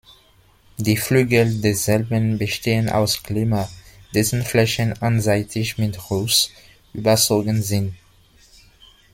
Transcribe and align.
Die 0.77 0.97
Flügel 0.97 1.61
desselben 1.61 2.39
bestehen 2.39 2.89
aus 2.89 3.21
Glimmer, 3.21 3.69
dessen 4.15 4.41
Flächen 4.43 4.99
einseitig 4.99 5.77
mit 5.77 6.09
Ruß 6.09 6.49
überzogen 6.93 7.61
sind. 7.61 7.93